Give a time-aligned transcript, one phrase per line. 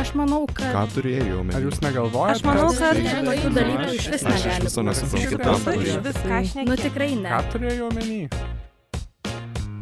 [0.00, 0.70] Aš manau, kad...
[0.72, 1.56] Ką turėjai omeny?
[1.58, 2.38] Ar jūs negalvojate?
[2.38, 4.88] Aš manau, kad tokių dalykų iš vis Aš iš negali viso būti.
[4.88, 6.44] nesuprantu, ką Ką turėjai.
[6.50, 6.68] šneki?
[6.70, 7.28] Nu tikrai ne.
[7.34, 8.20] Ką turėjai omeny?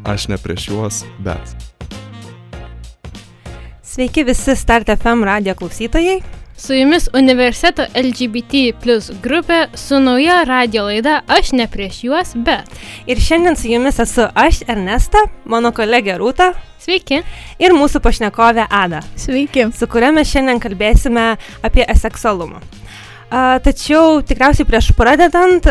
[0.09, 1.55] Aš ne prieš juos, bet.
[3.89, 6.19] Sveiki visi Start FM radio klausytojai.
[6.59, 12.67] Su jumis universiteto LGBT plus grupė su nauja radio laida Aš ne prieš juos, bet.
[13.07, 16.49] Ir šiandien su jumis esu aš, Ernesta, mano kolegė Rūta
[16.83, 17.21] Sveiki.
[17.63, 19.69] ir mūsų pašnekovė Ada, Sveiki.
[19.71, 22.59] su kuria mes šiandien kalbėsime apie aseksualumą.
[23.29, 25.67] Tačiau tikriausiai prieš pradedant,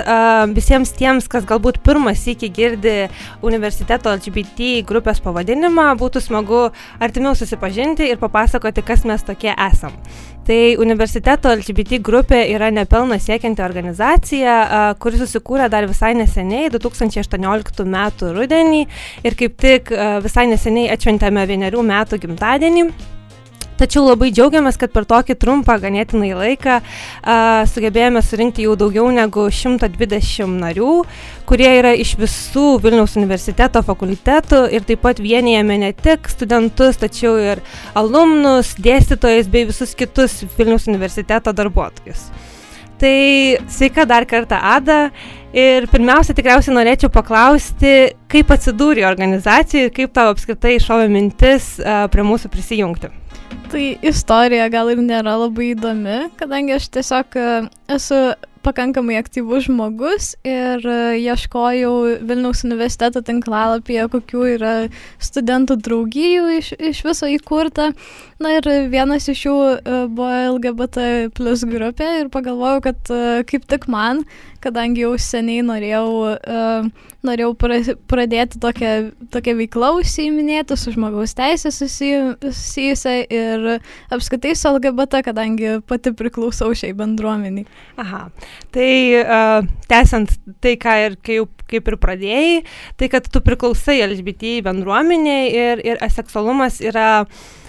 [0.55, 3.09] visiems tiems, kas galbūt pirmas iki girdi
[3.43, 6.69] universiteto LGBT grupės pavadinimą, būtų smagu
[7.03, 9.99] artimiau susipažinti ir papasakoti, kas mes tokie esam.
[10.47, 18.01] Tai universiteto LGBT grupė yra nepelno siekianti organizacija, kuri susikūrė dar visai neseniai, 2018 m.
[18.39, 18.87] rudenį
[19.27, 22.91] ir kaip tik visai neseniai atšventėme vienerių metų gimtadienį.
[23.79, 27.37] Tačiau labai džiaugiamės, kad per tokį trumpą ganėtinai laiką a,
[27.71, 30.95] sugebėjome surinkti jau daugiau negu 120 narių,
[31.47, 37.37] kurie yra iš visų Vilniaus universiteto fakultetų ir taip pat vienijame ne tik studentus, tačiau
[37.39, 37.63] ir
[37.95, 42.27] alumnus, dėstytojus bei visus kitus Vilniaus universiteto darbuotojus.
[42.99, 43.15] Tai
[43.71, 45.13] sveika dar kartą Ada
[45.55, 47.95] ir pirmiausia tikriausiai norėčiau paklausti,
[48.27, 51.77] kaip atsidūrė organizacija ir kaip tau apskritai iššovė mintis
[52.11, 53.15] prie mūsų prisijungti.
[53.69, 57.49] Tai istorija gal ir nėra labai įdomi, kadangi aš tiesiog e,
[57.99, 58.21] esu
[58.63, 61.95] pakankamai aktyvus žmogus ir e, ieškojau
[62.29, 64.73] Vilniaus universiteto tinklalapyje, kokių yra
[65.23, 67.93] studentų draugijų iš, iš viso įkurta.
[68.39, 73.67] Na ir vienas iš jų e, buvo LGBT plus grupė ir pagalvojau, kad e, kaip
[73.71, 74.23] tik man,
[74.63, 76.35] kadangi jau seniai norėjau,
[77.23, 78.91] norėjau pra- pradėti tokią,
[79.31, 83.69] tokią veiklą užsiiminėti su žmogaus teisė susijusią ir
[84.15, 87.69] apskaitai su LGBT, kadangi pati priklausau šiai bendruomeniai.
[88.03, 88.25] Aha,
[88.75, 92.51] tai uh, tęsiant tai, ką ir kai jau, kaip ir pradėjai,
[93.01, 97.09] tai kad tu priklausai LGBT bendruomeniai ir, ir aseksualumas yra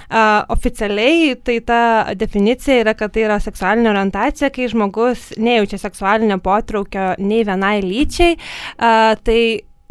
[0.09, 1.81] Uh, oficialiai tai ta
[2.17, 8.33] definicija yra, kad tai yra seksualinė orientacija, kai žmogus nejaučia seksualinio potraukio nei vienai lyčiai.
[8.33, 9.37] Uh, tai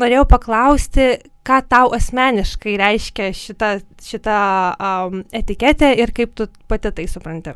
[0.03, 1.07] norėjau paklausti,
[1.47, 3.71] ką tau asmeniškai reiškia šita,
[4.11, 4.41] šita
[4.75, 7.55] um, etiketė ir kaip tu pati tai supranti.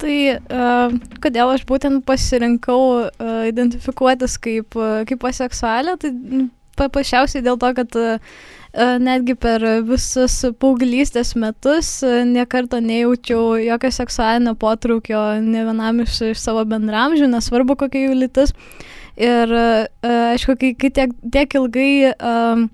[0.00, 6.46] Tai uh, kodėl aš būtent pasirinkau uh, identifikuotis kaip, uh, kaip aseksualė, tai mm,
[6.80, 8.38] paprasčiausiai dėl to, kad uh,
[9.02, 16.40] netgi per visus paauglystės metus uh, niekarto nejaučiau jokio seksualinio potraukio ne vienam iš, iš
[16.46, 18.56] savo bendramžių, nesvarbu kokia jų lytis.
[19.20, 19.84] Ir uh,
[20.32, 22.70] aišku, kai, kai tiek, tiek ilgai um,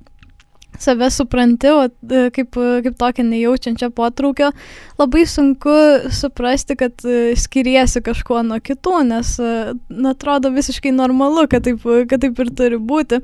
[0.82, 4.50] save supranti, o e, kaip, kaip tokią nejaučiančią potraukio,
[5.00, 5.74] labai sunku
[6.14, 9.52] suprasti, kad e, skiriesi kažkuo nuo kitų, nes e,
[9.90, 13.22] na, atrodo visiškai normalu, kad taip, kad taip ir turi būti.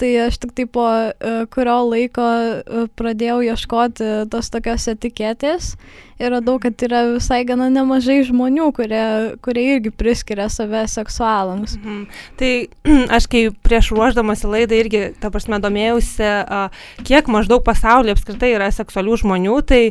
[0.00, 5.74] Tai aš tik tai po uh, kurio laiko uh, pradėjau ieškoti tos tokios etiketės
[6.18, 9.04] ir radau, kad yra visai gana nemažai žmonių, kurie,
[9.44, 11.76] kurie irgi priskiria save seksualams.
[11.78, 12.02] Mhm.
[12.40, 12.52] Tai
[13.18, 16.30] aš kai prieš ruoždamasi laidą irgi, ta prasme, domėjausi,
[17.06, 19.82] kiek maždaug pasaulyje apskritai yra seksualių žmonių, tai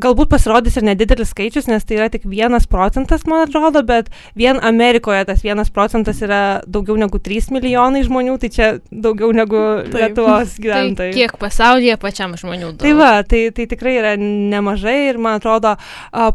[0.00, 4.08] galbūt pasirodys ir nedidelis skaičius, nes tai yra tik vienas procentas, man atrodo, bet
[4.38, 9.60] vien Amerikoje tas vienas procentas yra daugiau negu 3 milijonai žmonių, tai čia daugiau negu
[9.90, 9.94] Taip.
[9.98, 11.12] Lietuvos Tai gyventojai.
[11.16, 12.80] kiek pasaulyje pačiam žmonių daug.
[12.86, 15.74] Tai va, tai, tai tikrai yra nemažai ir man atrodo,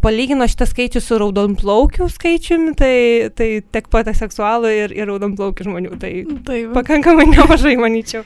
[0.04, 2.94] palygino šitą skaičių su raudonplaukių skaičiumi, tai,
[3.36, 6.14] tai tiek pat seksualų ir, ir raudonplaukių žmonių, tai
[6.48, 6.70] Taip.
[6.78, 8.22] pakankamai nemažai, manyčiau.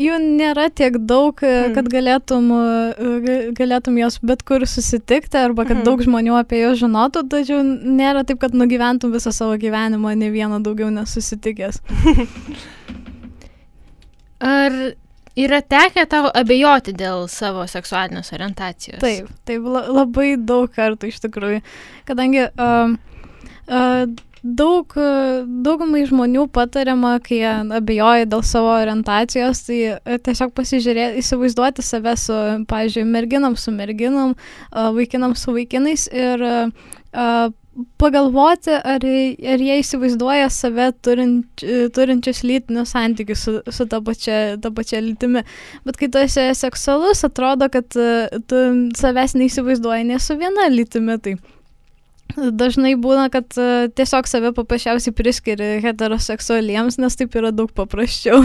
[0.00, 1.68] Jų nėra tiek daug, Mm.
[1.68, 1.74] mm.
[1.74, 2.44] kad galėtum,
[3.24, 5.84] ga- galėtum jos bet kur susitikti arba kad Mhm.
[5.84, 10.62] daug žmonių apie juos žinotų, tačiau nėra taip, kad nugyventum visą savo gyvenimą ne vieną
[10.62, 11.80] daugiau nesusitikęs.
[14.40, 14.72] Ar
[15.36, 19.00] yra tekę tau abejoti dėl savo seksualinės orientacijos?
[19.02, 21.62] Taip, taip la, labai daug kartų iš tikrųjų.
[22.08, 22.94] Kadangi uh,
[23.68, 24.06] uh,
[24.44, 24.92] daug,
[25.64, 32.38] daugumai žmonių patariama, kai abejoja dėl savo orientacijos, tai uh, tiesiog pasižiūrėti, įsivaizduoti save su,
[32.70, 34.36] pavyzdžiui, merginom su merginom,
[34.70, 36.44] vaikinam su vaikinais ir
[37.98, 41.64] pagalvoti, ar, ar jie įsivaizduoja save turint,
[41.96, 45.42] turinčius lytinius santykius su, su ta pačia, ta pačia lytimi.
[45.86, 48.62] Bet kai tu esi seksualus, atrodo, kad e, tu
[48.98, 51.18] savęs neįsivaizduoji ne su viena lytimi.
[51.24, 51.34] Tai
[52.36, 58.42] dažnai būna, kad e, tiesiog save paprasčiausiai priskiri heteroseksualiems, nes taip yra daug paprasčiau.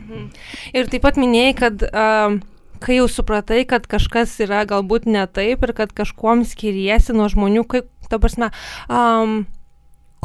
[0.00, 0.30] Mhm.
[0.78, 2.36] Ir taip pat minėjai, kad uh,
[2.82, 7.64] kai jau supratai, kad kažkas yra galbūt ne taip ir kad kažkuom skiriesi nuo žmonių,
[7.68, 8.50] kaip, ta prasme,
[8.88, 9.44] um,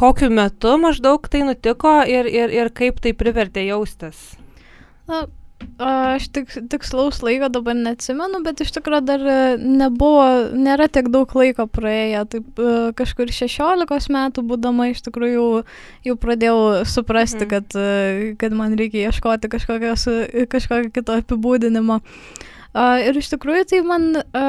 [0.00, 4.34] kokiu metu maždaug tai nutiko ir, ir, ir kaip tai privertė jaustis?
[5.10, 5.26] Na,
[5.78, 10.26] aš tik, tikslaus laiko dabar neatsimenu, bet iš tikrųjų dar e, nebuvo,
[10.56, 12.24] nėra tiek daug laiko praėję.
[12.32, 15.62] Taip e, kažkur 16 metų būdama iš tikrųjų jau,
[16.10, 17.50] jau pradėjau suprasti, Mhm.
[17.52, 22.00] kad, e, kad man reikia ieškoti kažkokio kito apibūdinimo.
[22.76, 24.42] A, Ir iš tikrųjų tai man a,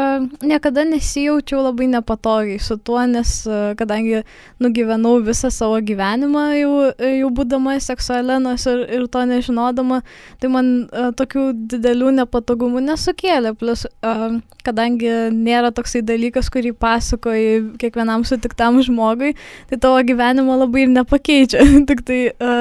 [0.43, 4.25] niekada nesijaučiau labai nepatogiai su tuo, nes a, kadangi
[4.63, 6.73] nugyvenau visą savo gyvenimą jau,
[7.21, 10.01] jau būdama seksualė, nors ir, ir to nežinodama,
[10.43, 13.55] tai man a, tokių didelių nepatogumų nesukėlė.
[13.61, 14.33] Plus, a,
[14.67, 19.37] kadangi nėra toksai dalykas, kurį pasakoji kiekvienam sutiktam žmogui,
[19.71, 21.63] tai tavo gyvenimo labai ir nepakeičia.
[21.89, 22.57] Tik tai a,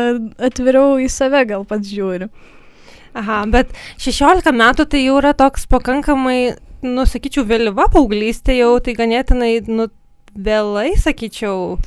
[0.47, 2.31] atviriau į save gal pats žiūriu.
[3.17, 3.73] Aha, bet
[4.03, 9.89] 16 metų tai jau yra toks pakankamai, nu, sakyčiau, vėlyva paauglystė jau, tai ganėtinai, nu,
[10.37, 11.79] vėlai, sakyčiau.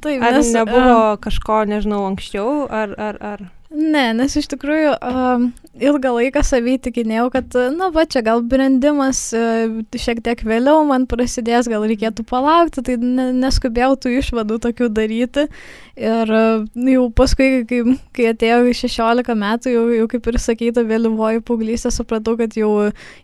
[0.00, 3.42] Taip, Ar nes, nebuvo kažko, nežinau, anksčiau, ar, ar, ar.
[3.70, 5.44] Ne, nes iš tikrųjų um,
[5.78, 11.04] ilgą laiką savį tikinėjau, kad, na, va čia gal brendimas uh, šiek tiek vėliau man
[11.06, 15.46] prasidės, gal reikėtų palaukti, tai ne, neskubėjau tų išvadų tokių daryti.
[15.94, 17.78] Ir uh, jau paskui, kai,
[18.16, 22.74] kai atėjo į 16 metų, jau, jau kaip ir sakyta, vėlyvoji paauglystė, supratau, kad jau,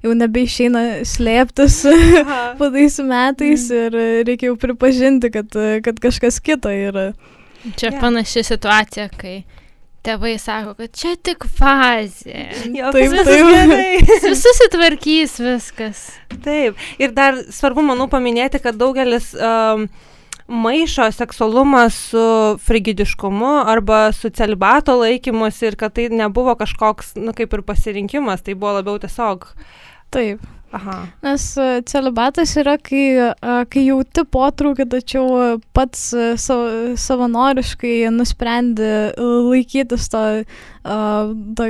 [0.07, 1.83] jau nebeišeina slėptis
[2.63, 7.11] po tais metais ir uh, reikia jau pripažinti, kad, kad kažkas kito yra.
[7.75, 7.99] Čia yeah.
[7.99, 9.41] panaši situacija, kai
[10.07, 12.49] tėvai sako, kad čia tik fazė.
[12.71, 13.47] Jo, Taip, taip.
[13.53, 14.19] gerai.
[14.45, 16.03] Susitvarkys viskas.
[16.45, 16.79] Taip.
[17.03, 19.89] Ir dar svarbu, manau, paminėti, kad daugelis um,
[20.47, 22.23] maišo seksualumą su
[22.63, 28.55] frigidiškumu arba su celibato laikymusi ir kad tai nebuvo kažkoks, na, kaip ir pasirinkimas, tai
[28.55, 29.49] buvo labiau tiesiog.
[30.15, 30.45] Taip.
[30.77, 31.09] Aha.
[31.23, 36.03] Nes e, celibatas yra, kai, e, kai jauti potraukį, tačiau e, pats
[36.43, 40.25] savanoriškai nusprendi laikytis to,
[41.57, 41.69] to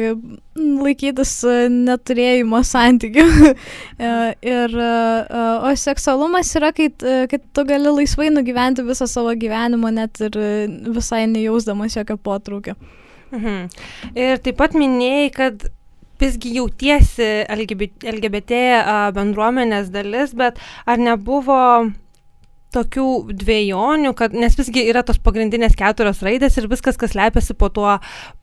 [0.57, 1.35] laikytis
[1.77, 3.29] neturėjimo santykių.
[4.57, 6.89] Ir, o seksualumas yra, kai,
[7.31, 10.39] kai tu gali laisvai nugyventi visą savo gyvenimą, net ir
[10.97, 12.77] visai nejausdamas jokio potraukio.
[13.35, 13.67] Mhm.
[14.15, 15.67] Ir taip pat minėjai, kad
[16.23, 18.63] visgi jautiesi LGBT,
[19.17, 21.61] bendruomenės dalis, bet ar nebuvo
[22.77, 23.09] tokių
[23.41, 27.97] dviejonių, kad, nes visgi yra tos pagrindinės keturios raidės ir viskas, kas lepiasi po tuo,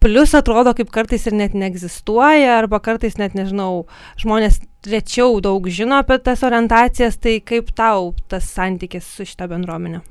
[0.04, 3.86] plus atrodo, kaip kartais ir net neegzistuoja, arba kartais net, nežinau,
[4.22, 10.04] žmonės rečiau daug žino apie tas orientacijas, tai kaip tau tas santykis su šita bendruomenė?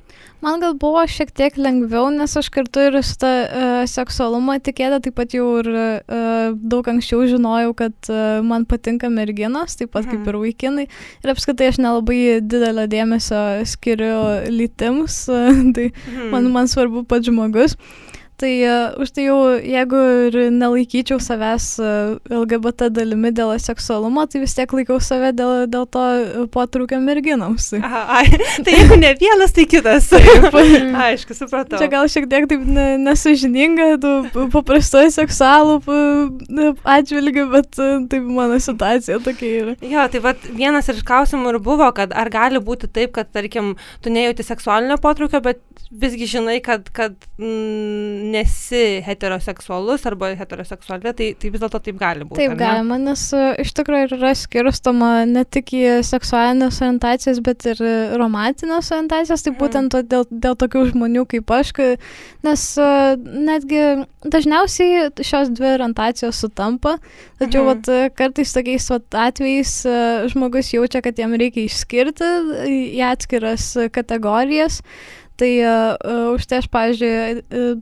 [0.42, 4.98] Man gal buvo šiek tiek lengviau, nes aš kartu ir su tą uh, seksualumą tikėta,
[5.04, 10.02] taip pat jau ir uh, daug anksčiau žinojau, kad uh, man patinka merginos, taip pat
[10.06, 10.10] Mhm.
[10.24, 10.86] kaip ir vaikinai.
[11.22, 16.30] Ir apskritai aš nelabai didelio dėmesio skiriu lytims, uh, tai Mhm.
[16.34, 17.76] man, man svarbu pats žmogus.
[18.42, 24.40] Tai uh, už tai jau, jeigu ir nelaikyčiau savęs uh, LGBT dalimi dėl seksualumo, tai
[24.42, 26.02] vis tiek laikau save dėl, dėl to
[26.50, 27.68] potrukio merginoms.
[27.70, 27.82] Tai.
[27.86, 30.10] Aha, ai, tai jeigu ne vienas, tai kitas.
[31.06, 31.78] Aišku, supratau.
[31.78, 33.92] Čia gal šiek tiek taip ne, nesažininga,
[34.56, 39.76] paprastoji seksualų p- atžvilgių, bet e, taip mano situacija tokia yra.
[39.86, 43.76] Jo, tai vat vienas iš klausimų ir buvo, kad ar gali būti taip, kad, tarkim,
[44.02, 51.28] tu nejauti seksualinio potraukio, bet visgi žinai, kad, kad mm, nesi heteroseksualus arba heteroseksuali, tai,
[51.38, 52.40] tai vis dėlto taip gali būti.
[52.40, 57.82] Taip galima, nes e, iš tikrųjų yra skirstoma ne tik į seksualinės orientacijas, bet ir
[57.84, 59.60] e, romantinės orientacijas, tai Mhm.
[59.62, 61.72] būtent dėl, dėl tokių žmonių kaip aš,
[62.46, 63.82] nes e, netgi
[64.24, 66.96] dažniausiai šios dvi orientacijos sutampa,
[67.40, 67.68] tačiau Mhm.
[67.70, 69.96] vat, e, kartais tokiais vat, atvejais e,
[70.32, 72.30] žmogus jaučia, kad jam reikia išskirti
[72.96, 74.82] į atskiras e, kategorijas.
[75.42, 77.80] Tai uh, už tai aš, pavyzdžiui, uh,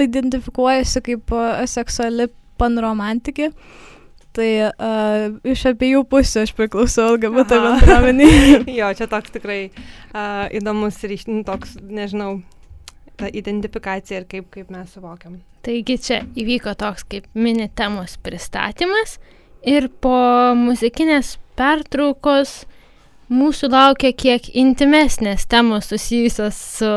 [0.00, 2.28] identifikuojasi kaip aseksuali
[2.60, 3.50] panromantikė.
[4.34, 7.76] Tai uh, iš abiejų pusių aš priklausau LGBT Aha.
[7.78, 8.64] bendruomeniai.
[8.80, 12.40] jo, čia toks tikrai uh, įdomus ryšys, nu, toks, nežinau,
[13.14, 15.38] ta identifikacija ir kaip, kaip mes suvokiam.
[15.64, 19.20] Taigi čia įvyko toks kaip mini temos pristatymas
[19.64, 20.16] ir po
[20.58, 22.64] muzikinės pertraukos
[23.32, 26.90] mūsų laukia kiek intimesnės temos susijusios su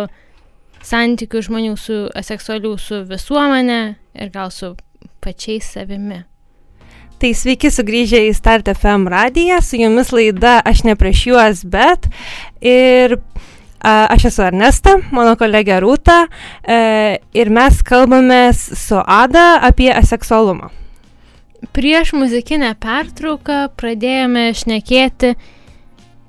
[0.85, 3.81] santykių žmonių su aseksualių su visuomenė
[4.17, 4.75] ir gal su
[5.23, 6.23] pačiais savimi.
[7.17, 12.05] Tai sveiki sugrįžę į Start FM radiją, su jumis laida Aš ne prieš juos, bet
[12.61, 13.17] ir
[13.81, 16.19] a, aš esu Ernesta, mano kolegė Rūta
[16.61, 20.69] e, ir mes kalbame su Ada apie aseksualumą.
[21.73, 25.33] prieš muzikinę pertrauką pradėjome šnekėti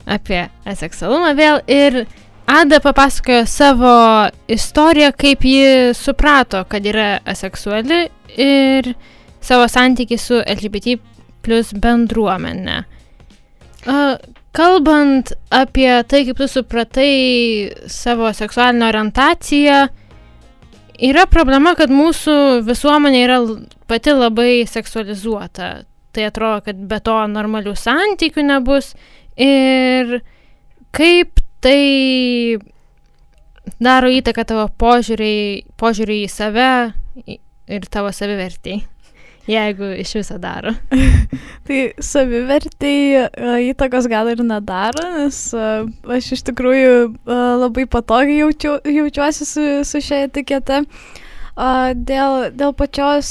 [0.08, 2.06] apie aseksualumą vėl ir
[2.48, 3.94] Ada papasakojo savo
[4.48, 7.98] istoriją, kaip ji suprato, kad yra aseksuali
[8.40, 8.86] ir
[9.44, 10.94] savo santykį su LGBT
[11.44, 12.78] plus bendruomenė.
[14.56, 17.12] Kalbant apie tai, kaip tu supratai
[17.84, 19.82] savo seksualinę orientaciją,
[21.10, 23.36] yra problema, kad mūsų visuomenė yra
[23.92, 25.68] pati labai seksualizuota.
[26.16, 28.94] Tai atrodo, kad be to normalių santykių nebus.
[29.36, 30.22] Ir
[30.96, 32.58] kaip tai
[33.76, 36.70] daro įtaką tavo požiūriai, požiūriai į save
[37.68, 38.78] ir tavo savivertį,
[39.56, 40.74] jeigu iš viso daro.
[41.68, 43.28] Tai savivertai e,
[43.70, 45.70] įtakos gal ir nedaro, nes e,
[46.16, 50.84] aš iš tikrųjų e, labai patogiai jaučiu, jaučiuosi su, su šia etikete.
[51.58, 53.28] Dėl, dėl pačios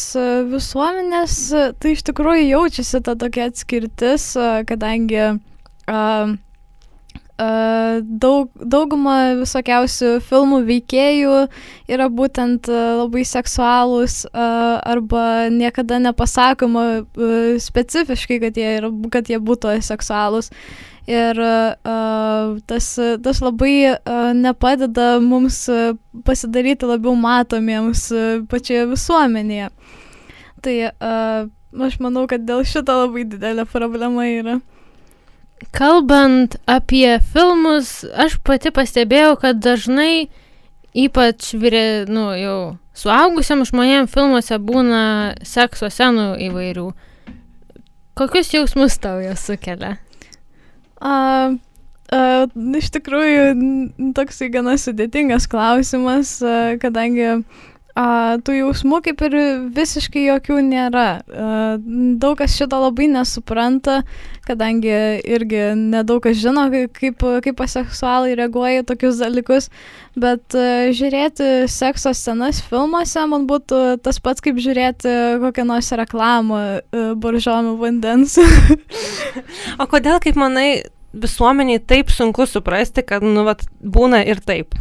[0.52, 1.36] visuomenės,
[1.80, 4.26] tai iš tikrųjų jaučiasi ta tokia atskirtis,
[4.68, 5.22] kadangi
[7.38, 11.36] daug, dauguma visokiausių filmų veikėjų
[11.94, 14.48] yra būtent a, labai seksualūs a,
[14.82, 20.52] arba niekada nepasakoma a, specifiškai, kad jie, yra, kad jie būtų seksualūs.
[21.08, 22.88] Ir uh, tas,
[23.24, 25.62] tas labai uh, nepadeda mums
[26.28, 28.10] pasidaryti labiau matomiems
[28.52, 29.70] pačioje visuomenėje.
[30.68, 31.48] Tai uh,
[31.88, 34.58] aš manau, kad dėl šito labai didelė problema yra.
[35.74, 40.30] Kalbant apie filmus, aš pati pastebėjau, kad dažnai,
[40.98, 42.58] ypač vyre, nu, jau
[42.98, 45.02] suaugusiam žmonėm filmuose būna
[45.46, 46.92] sekso scenų įvairių.
[48.18, 49.96] Kokius jausmus tau jos sukelia?
[51.02, 51.14] A,
[52.14, 52.22] a,
[52.78, 57.42] iš tikrųjų, toksai gana sudėtingas klausimas, a, kadangi a,
[58.46, 59.36] tų jausmų kaip ir
[59.74, 61.06] visiškai jokių nėra.
[61.26, 61.78] A,
[62.22, 64.02] daug kas šito labai nesupranta,
[64.48, 64.94] kadangi
[65.26, 69.70] irgi nedaug kas žino, kai- kaip, kaip aseksualai reaguoja tokius dalykus,
[70.16, 76.62] bet a, žiūrėti sekso scenas filmuose man būtų tas pats kaip žiūrėti kokią nors reklamą
[76.62, 78.38] a, boržomių vandens.
[79.82, 84.76] O kodėl, kaip manai, visuomeniai taip sunku suprasti, kad, nu, vat, būna ir taip?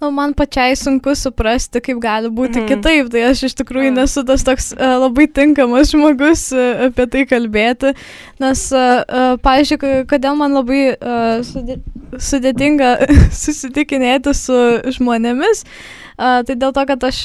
[0.00, 2.68] Nu, man pačiai sunku suprasti, kaip gali būti mhm.
[2.68, 4.00] kitaip, tai aš iš tikrųjų Mm.
[4.02, 7.94] nesu tas toks uh, labai tinkamas žmogus uh, apie tai kalbėti,
[8.42, 11.80] nes, uh, uh, pavyzdžiui, kodėl man labai uh, sudė
[12.16, 12.90] sudėtinga
[13.44, 14.56] susitikinėti su
[14.98, 17.22] žmonėmis, uh, tai dėl to, kad aš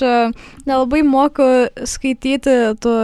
[0.68, 1.48] nelabai moku
[1.88, 2.96] skaityti tų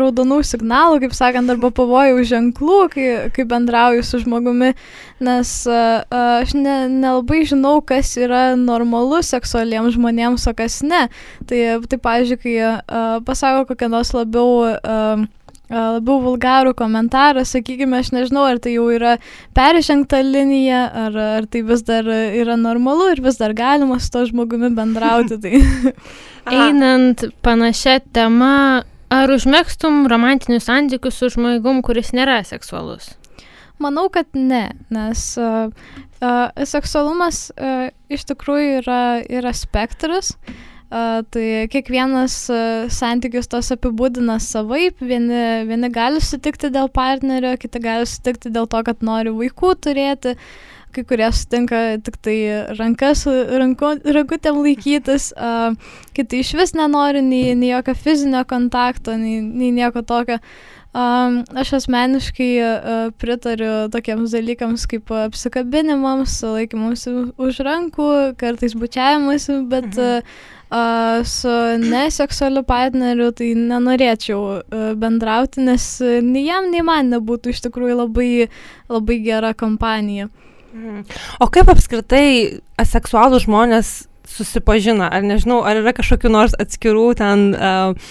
[0.00, 4.72] raudonų signalų, kaip sakant, arba pavojų ženklų, kai, kai bendrauju su žmogumi,
[5.24, 11.06] nes aš ne, nelabai žinau, kas yra normalu seksualiems žmonėms, o kas ne.
[11.48, 15.28] Tai, tai pavyzdžiui, kai pasako kokią nors labiau,
[15.68, 19.16] labiau vulgarų komentarą, sakykime, aš nežinau, ar tai jau yra
[19.56, 24.24] peržengta linija, ar, ar tai vis dar yra normalu ir vis dar galima su to
[24.30, 25.40] žmogumi bendrauti.
[25.42, 25.60] Tai.
[26.64, 33.12] Einant panašia tema, ar užmėgstum romantinius santykius su žmogum, kuris nėra seksualus?
[33.78, 35.68] Manau, kad ne, nes uh,
[36.18, 40.32] uh, seksualumas uh, iš tikrųjų yra, yra spektras.
[40.34, 42.36] Uh, tai kiekvienas
[42.94, 45.02] santykis tos apibūdina savaip.
[45.04, 50.36] Vieni, vieni gali sutikti dėl partnerio, kiti gali sutikti dėl to, kad nori vaikų turėti.
[50.88, 52.38] Kai kurie sutinka tik tai
[52.78, 55.34] rankas, ranko, rankutėm laikytis,
[56.16, 60.40] kiti iš vis nenori nei, nei jokio fizinio kontakto, nei, nei nieko tokio.
[60.96, 67.04] Aš asmeniškai pritariu tokiems dalykams kaip apsikabinimams, laikymams
[67.36, 68.08] už rankų,
[68.40, 70.24] kartais bučiavimas, bet Mhm.
[70.70, 77.54] Uh, su neseksualiu partneriu tai nenorėčiau uh, bendrauti, nes uh, nei jam, nei man nebūtų
[77.54, 78.30] iš tikrųjų labai,
[78.92, 80.28] labai gera kompanija.
[80.74, 81.04] Mhm.
[81.40, 85.08] O kaip apskritai aseksualų žmonės susipažina?
[85.08, 88.10] Ar nežinau, ar yra kažkokiu nors atskirų ten uh,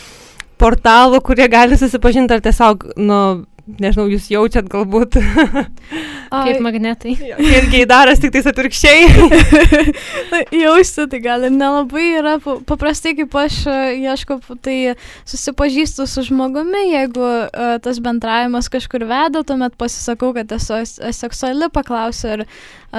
[0.57, 3.19] portalų, kurie gali susipažinti, ar tiesiog, nu,
[3.67, 5.17] nežinau, jūs jaučiat galbūt.
[6.31, 7.13] Kaip magnetai.
[7.19, 9.07] ir geidaras tik tais atvirkščiai.
[10.31, 12.37] Na, Jausti tai gal ir nelabai yra.
[12.43, 14.95] Pa- Paprastai, kaip aš e, ieškau, tai
[15.27, 20.79] susipažįstu su žmogumi, jeigu uh, tas bendravimas kažkur veda, tuomet pasisakau, kad esu
[21.11, 22.47] aseksuali, paklausiu, ar,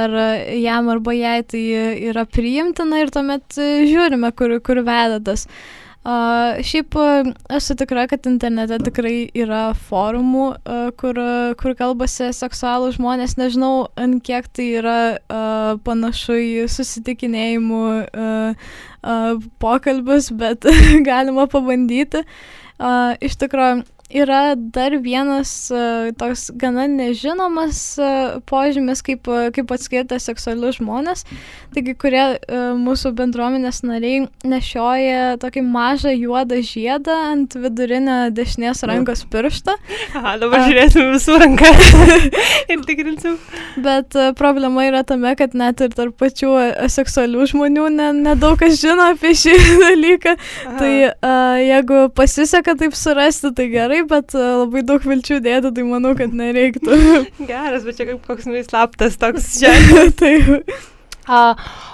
[0.05, 0.31] ar e,
[0.63, 1.65] jam arba jai tai
[2.13, 5.49] yra priimtina ir tuomet žiūrime, kur, kur veda tas.
[5.49, 5.88] Uh,
[6.65, 12.95] šiaip uh, esu tikra, kad internete tikrai yra forumų, uh, kur, uh, kur kalbasi seksualų
[12.97, 13.37] žmonės.
[13.41, 18.71] Nežinau, ant kiek tai yra uh, panašu į susitikinėjimų uh,
[19.03, 20.65] uh, pokalbius, bet
[21.11, 22.25] galima pabandyti.
[22.79, 29.71] uh, iš tikrųjų yra dar vienas uh, toks gana nežinomas uh, požymis, kaip, uh, kaip
[29.75, 31.25] atskirti seksualius žmonės.
[31.75, 32.23] Taigi, kurie
[32.81, 39.75] mūsų bendruomenės nariai nešioja tokį mažą juodą žiedą ant vidurinio dešinės rankos piršto.
[40.17, 41.69] Aha, dabar žiūrėsim visų ranką
[42.73, 43.37] ir tikrinsim.
[43.85, 46.55] Bet problema yra tame, kad net ir tarp pačių
[46.89, 50.35] seksualių žmonių ne- nedaug kas žino apie šį dalyką.
[50.39, 50.75] Aha.
[50.81, 55.85] Tai uh, jeigu pasiseka taip surasti, tai gerai, bet uh, labai daug vilčių dėti, tai
[55.89, 56.99] manau, kad nereiktų.
[57.51, 60.15] Geras, bet čia kaip koks nuislaptas toks ženklas.
[60.21, 60.63] tai,
[61.29, 61.41] A,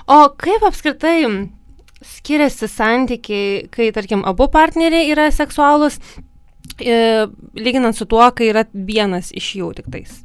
[0.06, 1.16] o kaip apskritai
[2.04, 5.96] skiriasi santykiai, kai, tarkim, abu partneriai yra seksualūs,
[6.78, 6.98] e,
[7.58, 10.20] lyginant su tuo, kai yra vienas iš jų tik tais?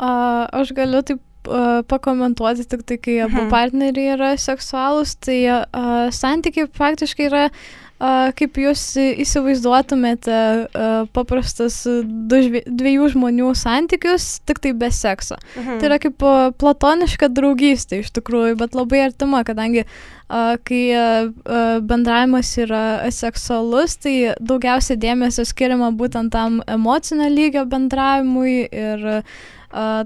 [0.00, 3.50] uh, aš galiu taip uh, pakomentuoti tik tai, kai abu Mhm.
[3.52, 7.42] partneriai yra seksualūs, tai uh, santykiai praktiškai yra
[8.00, 15.36] kaip jūs įsivaizduotumėte uh, paprastas uh, dviejų žmonių santykius, tik tai be sekso.
[15.58, 15.80] Mhm.
[15.80, 16.24] Tai yra kaip
[16.60, 19.84] platoniška draugystė iš tikrųjų, bet labai artima, kadangi
[20.30, 20.82] kai
[21.90, 29.02] bendravimas yra seksualus, tai daugiausia dėmesio skiriama būtent tam emocinio lygio bendravimui ir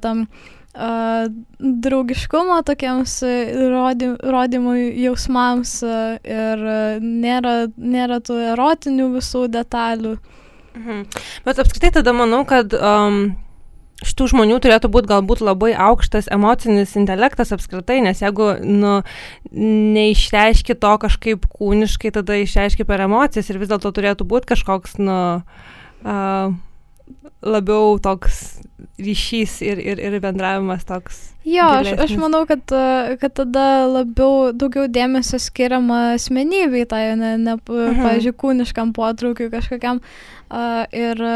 [0.00, 3.32] tam a, draugiškumo tokiems a,
[3.70, 6.66] rody, rodymui jausmams a, ir
[7.04, 10.16] nėra, nėra tų erotinių visų detalių.
[10.74, 11.06] Mhm.
[11.46, 13.36] Bet apskritai tada manau, kad um,
[14.02, 18.96] šitų žmonių turėtų būti galbūt labai aukštas emocinis intelektas apskritai, nes jeigu nu,
[19.54, 25.18] neišreiški to kažkaip kūniškai, tada išreiški per emocijas ir vis dėlto turėtų būti kažkoks nu,
[26.02, 26.56] uh,
[27.44, 28.60] labiau toks
[28.98, 31.18] ryšys ir, ir, ir bendravimas toks.
[31.44, 32.20] Jo, aš, aš gilesnis.
[32.22, 37.98] manau, kad, a, kad tada labiau daugiau dėmesio skiriama asmenybei, tai ne, ne Mhm.
[38.00, 40.00] pavyzdžiui, kūniškam potraukiu kažkokiam.
[40.48, 41.34] A, ir a,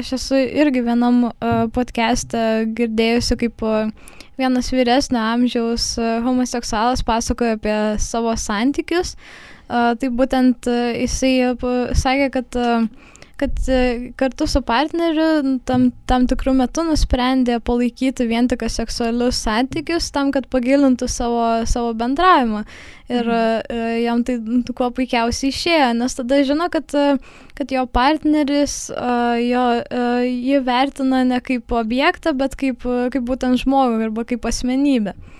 [0.00, 3.62] aš esu irgi vienam a, podcast'e girdėjusi, kaip
[4.40, 5.92] vienas vyresnio amžiaus
[6.24, 9.14] homoseksualas pasakoja apie savo santykius.
[9.70, 11.52] Tai būtent jisai
[11.94, 12.56] sakė, kad
[13.40, 20.10] kad e, kartu su partneriu tam, tam tikrų metų nusprendė palaikyti vien tik seksualius santykius
[20.14, 22.64] tam, kad pagilintų savo, savo bendravimą.
[23.10, 23.62] Ir Mhm.
[23.74, 23.96] mhm.
[24.04, 24.36] jam tai
[24.78, 27.16] kuo puikiausiai išėjo, nes tada žino, kad, e,
[27.58, 29.10] kad jo partneris e,
[29.48, 34.46] jo, e, jį vertina ne kaip objektą, bet kaip, e, kaip būtent žmogų arba kaip
[34.46, 35.16] asmenybę.
[35.16, 35.39] Mhm.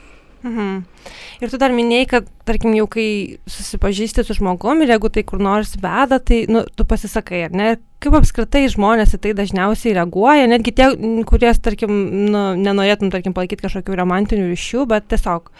[1.40, 3.06] Ir tu dar minėjai, kad, tarkim, jau kai
[3.48, 7.68] susipažįsti su žmogum ir jeigu tai kur nors veda, tai nu, tu pasisakai, ar ne?
[8.00, 10.88] Kaip apskritai žmonės į tai dažniausiai reaguoja, netgi tie,
[11.28, 11.92] kurie, tarkim,
[12.32, 15.52] nu, nenorėtum, tarkim, palaikyti kažkokių romantinių ryšių, bet tiesiog.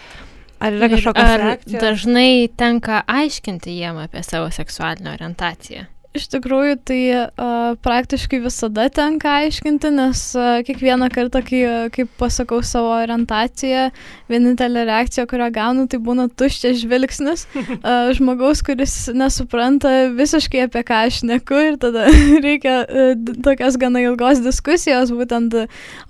[0.60, 1.80] Ar yra ar reakcijos?
[1.80, 5.86] dažnai tenka aiškinti jiem apie savo seksualinę orientaciją?
[6.10, 11.60] Iš tikrųjų, tai uh, praktiškai visada tenka aiškinti, nes uh, kiekvieną kartą, kai,
[11.94, 13.84] kai pasakau savo orientaciją,
[14.32, 21.00] vienintelė reakcija, kurią gaunu, tai būna tuščias žvilgsnis uh, žmogaus, kuris nesupranta visiškai apie ką
[21.12, 22.08] aš neku ir tada
[22.48, 25.60] reikia uh, d- tokios gana ilgos diskusijos, būtent,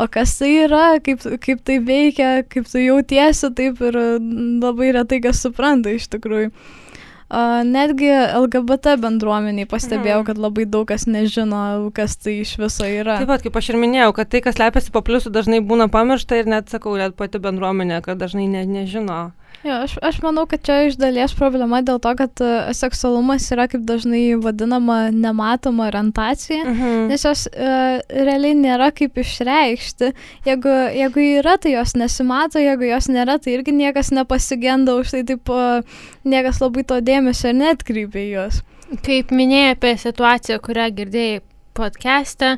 [0.00, 4.16] o kas tai yra, kaip, kaip tai veikia, kaip tu jautiesi, taip ir uh,
[4.64, 6.54] labai retai kas supranta iš tikrųjų.
[6.54, 6.79] Uh,
[7.30, 10.26] netgi LGBT bendruomeniai pastebėjau, Mhm.
[10.26, 13.18] kad labai daug kas nežino, kas tai iš viso yra.
[13.18, 16.38] Taip pat, kaip aš ir minėjau, kad tai, kas lepiasi po pliusų, dažnai būna pamiršta
[16.40, 19.32] ir net, sakau, net pati bendruomenė, kad dažnai ne, nežino.
[19.60, 23.66] Jo, aš, aš manau, kad čia iš dalies problema dėl to, kad uh, seksualumas yra
[23.68, 26.62] kaip dažnai vadinama nematoma orientacija.
[26.64, 27.10] Mhm.
[27.10, 30.14] Nes jos uh, realiai nėra kaip išreikšti.
[30.48, 35.22] Jeigu, jeigu yra, tai jos nesimato, jeigu jos nėra, tai irgi niekas nepasigenda už tai,
[35.28, 35.84] taip uh,
[36.24, 38.62] niekas labai to dėmesio ir netkreipia į juos.
[39.04, 41.44] Kaip minėjai apie situaciją, kurią girdėjai
[41.76, 42.56] podcast'e,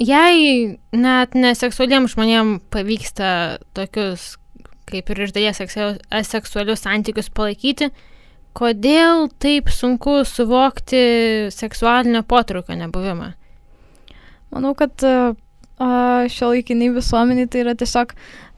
[0.00, 3.28] jei net neseksualiems žmonėms pavyksta
[3.76, 4.38] tokius,
[4.86, 7.90] kaip ir iš dalies seksual- aseksualius santykius palaikyti,
[8.56, 13.32] kodėl taip sunku suvokti seksualinio potraukio nebuvimą?
[14.54, 14.94] Manau, kad
[16.32, 18.14] šio laikiniai visuomeniai tai yra tiesiog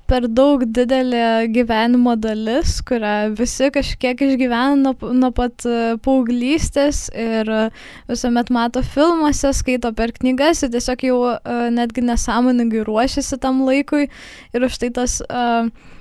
[0.09, 7.51] per daug didelė gyvenimo dalis, kurią visi kažkiek išgyvena nuo, nuo pat e, paauglystės ir
[7.53, 7.61] e,
[8.09, 14.07] visuomet mato filmuose, skaito per knygas ir tiesiog jau e, netgi nesąmoningai ruošiasi tam laikui
[14.09, 15.45] ir už tai tas, e,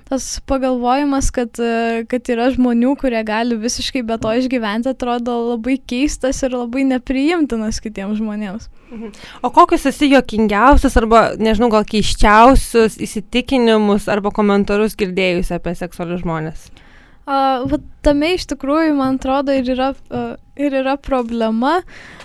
[0.10, 5.78] tas pagalvojimas, kad, e, kad yra žmonių, kurie gali visiškai be to išgyventi, atrodo labai
[5.78, 8.70] keistas ir labai nepriimtinas kitiems žmonėms.
[9.43, 16.70] O kokius esi jokingiausius arba, nežinau, gal keiščiausius įsitikinimus arba komentarus girdėjusi apie seksualius žmonės?
[17.28, 17.38] A,
[17.68, 20.22] va, tame iš tikrųjų, man atrodo, ir yra, a,
[20.56, 21.82] ir yra problema,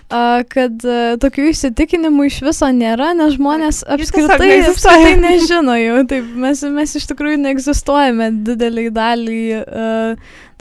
[0.07, 5.99] a, kad a, tokių įsitikinimų iš viso nėra, nes žmonės apskritai, apskritai nežino jų.
[6.13, 9.91] Taip, mes, mes iš tikrųjų neegzistuojame dideliai daliai a,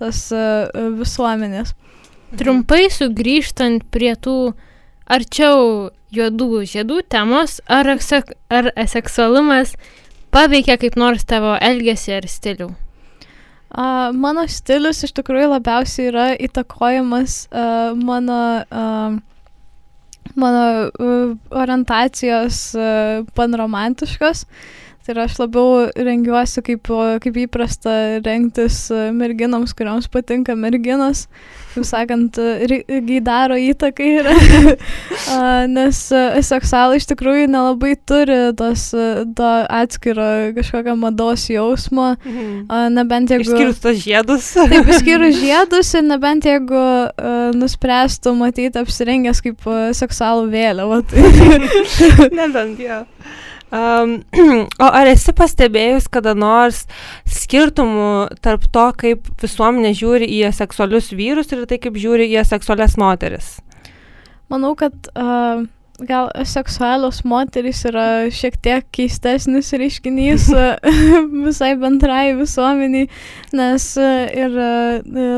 [0.01, 1.75] tos a, a, visuomenės.
[2.41, 4.55] Trumpai sugrįžtant prie tų
[5.05, 7.93] arčiau juodų žiedų temos, ar,
[8.49, 9.75] ar aseksualumas
[10.33, 12.73] paveikia kaip nors tavo elgesį ar stilių?
[13.71, 18.85] A, mano stilius iš tikrųjų labiausiai yra įtakojamas a, mano, a,
[20.35, 21.11] mano a,
[21.63, 22.89] orientacijos a,
[23.37, 24.45] panromantiškos.
[25.01, 26.89] Tai aš labiau rengiuosi kaip,
[27.23, 31.25] kaip įprasta rengtis a, merginoms, kuriams patinka merginos.
[31.71, 34.35] Kaip sakant, irgi daro įtaką yra.
[35.75, 42.11] Nes a, seksualai iš tikrųjų nelabai turi tos, a, to atskiro kažkokio mados jausmo.
[42.21, 42.93] Mhm.
[42.93, 43.49] Nebent jeigu...
[43.49, 44.53] Išskyrus tos žiedus.
[44.59, 46.85] Taip, išskyrus žiedus ir nebent jeigu
[47.57, 49.65] nuspręstų matyti apsirengęs kaip
[49.97, 51.01] seksualų vėliavą.
[51.09, 51.29] Tai
[52.41, 53.01] Nebent jo.
[53.71, 54.19] Um,
[54.83, 56.83] o ar esi pastebėjus kada nors
[57.23, 62.99] skirtumų tarp to, kaip visuomenė žiūri į seksualius vyrus ir tai, kaip žiūri į seksualias
[62.99, 63.55] moteris?
[64.51, 65.63] manau, kad uh,
[66.07, 70.49] gal seksualios moterys yra šiek tiek keistesnis reiškinys
[71.47, 73.09] visai bendrai visuomeniai,
[73.57, 73.87] nes
[74.43, 74.61] ir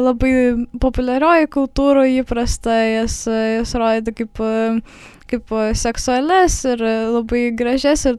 [0.08, 0.36] labai
[0.82, 4.46] populiarioji kultūroje įprasta jas, jas rodyti kaip
[5.30, 8.18] kaip uh, seksualias ir uh, labai gražias ir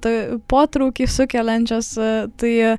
[0.50, 1.92] potraukį sukeliančias.
[2.00, 2.76] uh, Tai uh,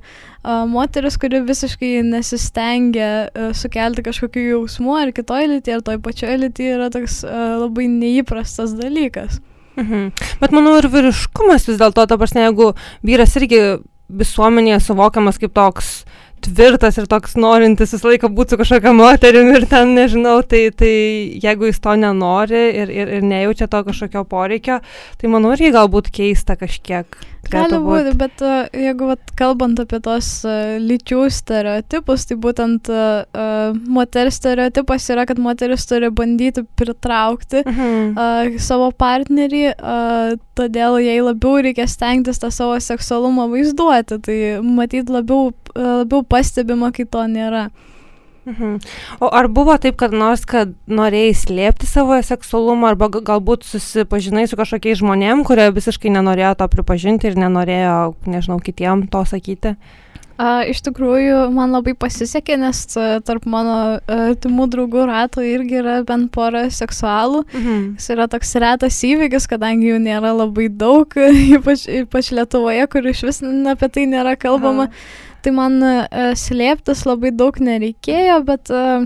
[0.70, 6.70] moteris, kuri visiškai nesistengia uh, sukelti kažkokių jausmų ar kitoj lytį, ar toj pačioj lytį
[6.76, 9.40] yra toks uh, labai neįprastas dalykas.
[9.76, 10.08] Mhm.
[10.40, 12.72] Bet manau ir vyriškumas vis dėlto, ta prasme, jeigu
[13.04, 13.60] vyras irgi
[14.06, 16.04] visuomenėje suvokiamas kaip toks
[16.46, 20.92] tvirtas ir toks norintis visą laiką būti su kažkokia moterim ir ten, nežinau, tai, tai
[21.42, 24.80] jeigu jis to nenori ir, ir, ir nejaučia to kažkokio poreikio,
[25.20, 27.18] tai manau irgi galbūt keista kažkiek.
[27.50, 33.76] Gali būti, bet uh, jeigu vat, kalbant apie tos uh, lyčių stereotipus, tai būtent uh,
[33.86, 38.14] moters stereotipas yra, kad moteris turi bandyti pritraukti Mhm.
[38.16, 45.10] uh, savo partnerį, uh, todėl jai labiau reikia stengtis tą savo seksualumą vaizduoti, tai matyt
[45.12, 47.68] labiau, labiau pastebima, kai to nėra.
[48.46, 48.78] Mhm.
[49.20, 54.46] O ar buvo taip, kad nors, kad norėjai slėpti savo seksualumą, arba ga- galbūt susipažinai
[54.46, 59.74] su kažkokiais žmonėm, kurie visiškai nenorėjo to pripažinti ir nenorėjo, nežinau, kitiem to sakyti?
[60.36, 65.80] A, iš tikrųjų, man labai pasisekė, nes a, tarp mano a, artimų draugų rato irgi
[65.80, 67.42] yra bent pora seksualų.
[67.50, 67.84] Mhm.
[67.96, 71.08] Jis yra toks retas įvykis, kadangi jų nėra labai daug,
[71.56, 74.90] ypač, ypač Lietuvoje, kur iš vis apie tai nėra kalbama.
[74.92, 75.24] Aha.
[75.46, 79.04] Tai man a, slėptis labai daug nereikėjo, bet a,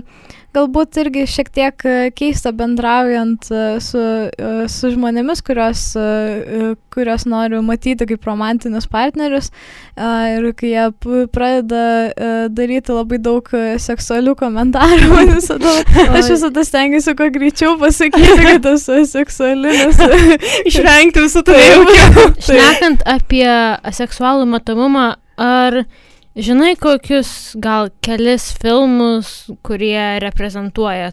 [0.57, 3.45] galbūt irgi šiek tiek a, keista bendraujant
[3.85, 4.01] su,
[4.73, 5.67] su žmonėmis, a,
[6.95, 9.51] kurios noriu matyti kaip romantinius partnerius.
[9.93, 10.87] Ir kai jie
[11.29, 11.85] pradeda
[12.49, 13.53] daryti labai daug
[13.85, 15.77] seksualių komentarų, visada,
[16.09, 20.05] aš visada stengiuosi kuo greičiau pasakyti, kad esu seksuali, nes
[20.73, 21.81] Išvengti visų Taip.
[21.85, 22.29] įvykių.
[22.49, 23.49] Šnekant apie
[23.93, 25.83] seksualų matomumą, ar
[26.35, 31.11] žinai kokius gal kelis filmus, kurie reprezentuoja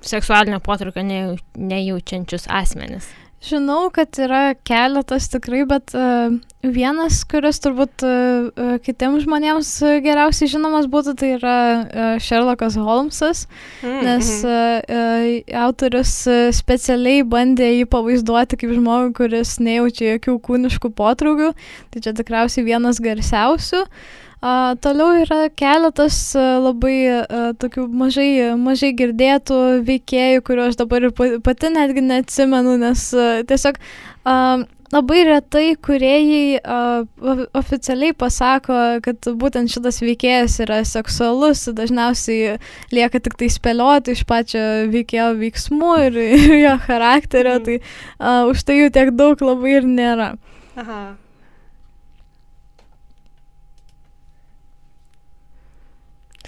[0.00, 3.08] seksualinio potraukio nejau- nejaučiančius asmenis?
[3.38, 6.34] Žinau, kad yra keletas tikrai, bet uh,
[6.66, 9.70] vienas, kuris turbūt uh, uh, kitiems žmonėms
[10.02, 11.54] geriausiai žinomas būtų, tai yra
[11.86, 13.44] uh, Sherlockas Holmesas,
[13.86, 14.00] Mhm.
[14.02, 16.14] nes uh, autorius
[16.58, 21.52] specialiai bandė jį pavaizduoti kaip žmogų, kuris nejaučia jokių kūniškų potraukių.
[21.94, 23.86] Tai čia tikriausiai vienas garsiausių.
[23.86, 29.56] Uh, toliau yra keletas uh, labai uh, tokių mažai, mažai girdėtų
[29.88, 34.62] veikėjų, kuriuos dabar ir pa- pati netgi neatsimenu, nes uh, tiesiog uh,
[34.94, 42.56] labai retai kuriejai uh, oficialiai pasako, kad būtent šitas veikėjas yra seksualus, dažniausiai
[42.94, 44.62] lieka tik tai spėlioti iš pačio
[44.94, 47.64] veikėjo veiksmų ir, ir jo charakterio, Mhm.
[47.66, 47.80] tai
[48.22, 50.36] uh, už tai jų tiek daug labai ir nėra.
[50.78, 51.02] Aha.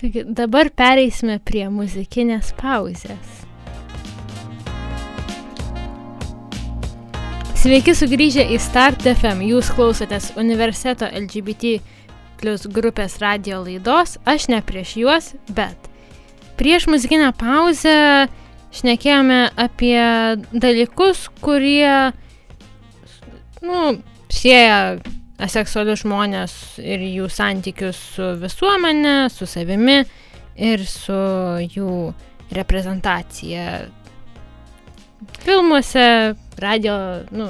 [0.00, 3.40] Taigi dabar pereisime prie muzikinės pauzės.
[7.60, 9.42] Sveiki sugrįžę į Start FM.
[9.50, 11.74] Jūs klausotės universiteto LGBT
[12.40, 14.16] plus grupės radio laidos.
[14.24, 15.92] Aš ne prieš juos, bet
[16.56, 18.00] prieš muzikinę pauzę
[18.72, 20.00] šnekėjome apie
[20.56, 22.14] dalykus, kurie
[23.60, 23.98] nu,
[24.32, 24.96] sieja
[25.40, 30.04] aseksualius žmonės ir jų santykius su visuomenė, su savimi.
[30.60, 31.16] ir su
[31.72, 32.12] jų
[32.52, 33.86] reprezentacija
[35.44, 36.94] filmuose, radio,
[37.32, 37.48] nu,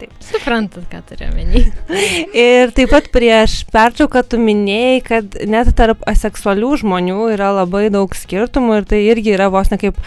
[0.00, 0.12] Taip.
[0.24, 1.60] suprantat, ką turiu menį.
[2.44, 8.14] Ir taip pat prieš pertrauką tu minėjai, kad net tarp aseksualių žmonių yra labai daug
[8.16, 9.98] skirtumų ir tai irgi yra vos ne kaip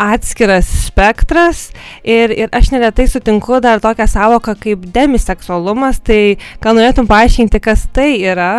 [0.00, 1.66] atskiras spektras.
[2.00, 7.84] Ir, ir aš neretai sutinku dar tokią savoką kaip demiseksualumas, tai gal norėtum paaiškinti, kas
[7.92, 8.52] tai yra?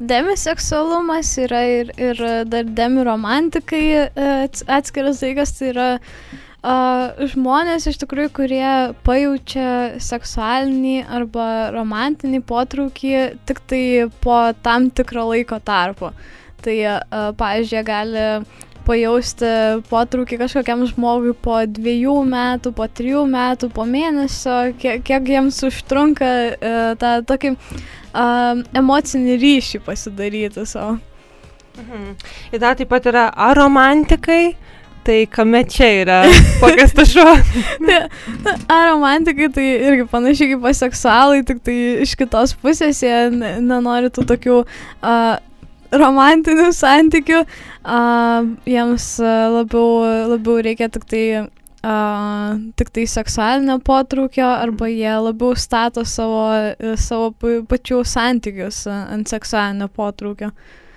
[0.00, 4.06] Demiseksualumas yra ir, ir dar demiromantikai e,
[4.46, 6.00] ats- atskiras dalykas, tai yra a,
[6.60, 8.72] žmonės iš tikrųjų, kurie
[9.06, 13.14] pajaučia seksualinį arba romantinį potraukį
[13.48, 13.84] tik tai
[14.20, 16.12] po tam tikro laiko tarpo.
[16.60, 16.76] Tai,
[17.40, 18.26] pavyzdžiui, gali
[18.84, 19.50] pajausti
[19.90, 26.30] potraukį kažkokiam žmogui po dviejų metų, po trijų metų, po mėnesio, kiek, kiek jiems užtrunka
[26.30, 28.24] e, tą tokį a,
[28.80, 30.98] emocinį ryšį pasidaryti savo.
[31.80, 32.10] Mhm.
[32.52, 34.56] Ir dar taip pat yra aromantikai.
[35.04, 36.16] Tai kame čia yra?
[36.60, 37.32] Kokias tas šuo?
[38.70, 44.26] Aromantikai tai irgi panašiai kaip aseksualai, tik tai iš kitos pusės jie ne- nenori tų
[44.28, 44.58] tokių
[45.00, 45.14] a,
[45.90, 47.40] romantinių santykių,
[47.82, 48.00] a,
[48.68, 49.06] jiems
[49.56, 51.24] labiau, labiau reikia tik tai,
[51.82, 51.96] a,
[52.78, 56.44] tik tai seksualinio potraukio arba jie labiau stato savo,
[57.00, 60.52] savo pa- pačių santykius ant seksualinio potraukio.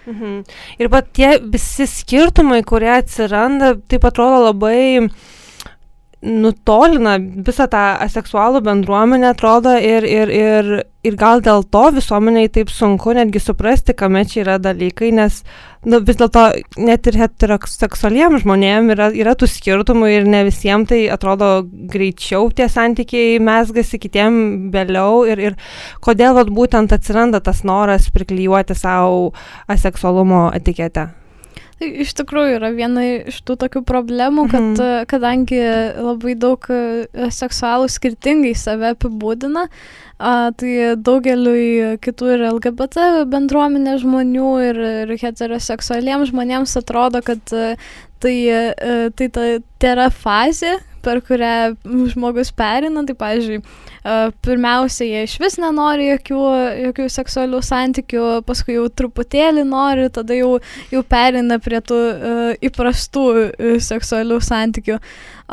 [0.05, 0.43] Mhm.
[0.79, 5.09] Ir pat tie visi skirtumai, kurie atsiranda, taip atrodo labai
[6.23, 10.69] nutolina visą tą aseksualų bendruomenę, atrodo, ir, ir, ir,
[11.03, 15.41] ir gal dėl to visuomeniai taip sunku netgi suprasti, kame čia yra dalykai, nes
[15.83, 16.45] nu, vis dėlto
[16.79, 21.49] net ir heteroseksualiems žmonėms yra, yra tų skirtumų ir ne visiems tai atrodo
[21.91, 25.59] greičiau tie santykiai mesgasi, kitiem vėliau ir, ir
[26.03, 29.33] kodėl vat, būtent atsiranda tas noras priklyjuoti savo
[29.71, 31.09] aseksualumo etiketę.
[31.83, 34.75] Tai iš tikrųjų yra viena iš tų tokių problemų, kad Mhm.
[34.79, 35.07] mhm.
[35.11, 35.59] kadangi
[35.99, 39.65] labai daug e, seksualų skirtingai save apibūdina,
[40.15, 47.75] a, tai daugeliui kitų ir LGBT bendruomenės žmonių ir, ir heteroseksualiems žmonėms atrodo, kad e,
[48.23, 51.73] tai, e, tai ta, tai yra fazė, per kurią
[52.13, 53.03] žmogus perina.
[53.07, 53.59] Tai, pavyzdžiui,
[54.45, 56.41] pirmiausia, jie iš vis nenori jokių,
[56.87, 60.57] jokių seksualių santykių, paskui jau truputėlį nori, tada jau
[60.91, 61.99] jau perina prie tų
[62.69, 63.27] įprastų
[63.83, 64.99] seksualių santykių.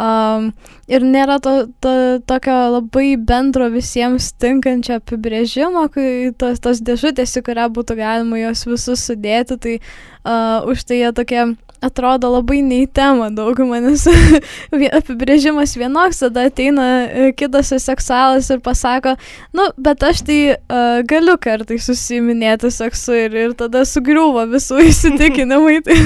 [0.00, 0.52] Um,
[0.88, 1.92] ir nėra to, to
[2.30, 8.62] tokio labai bendro visiems tinkančio apibrėžimo, kai tos, tos dėžutės, į kurią būtų galima juos
[8.70, 11.42] visus sudėti, tai uh, už tai jie tokie
[11.84, 14.06] atrodo labai nei tema daugumą, nes
[15.00, 19.16] apibrėžimas vienoks, tada ateina e, kitas seksualas ir pasako,
[19.56, 25.80] nu, bet aš tai uh, galiu kartais susiminėti seksu ir, ir tada sugriūva visų įsitikinimai.
[25.90, 25.96] Tai,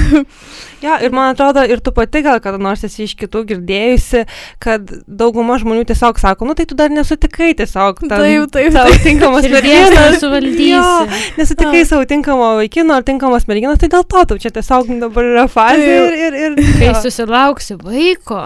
[0.85, 4.25] Ja, ir man atrodo, ir tu pati gal kada nors esi iš kitų girdėjusi,
[4.61, 8.91] kad dauguma žmonių tiesiog sako, nu tai tu dar nesutikai tiesiog ten Taip, taip, savo
[9.39, 9.65] merginos.
[9.65, 11.23] dėsną suvaldysi.
[11.39, 11.87] Nesutikai Jo.
[11.89, 15.85] savo tinkamo vaikino ar tinkamos merginos, tai dėl to tau čia tiesiog dabar yra fazė
[15.85, 16.15] Taip.
[16.15, 16.37] ir...
[16.39, 16.95] ir, ir Kai jo.
[17.05, 18.41] susilauksi vaiko,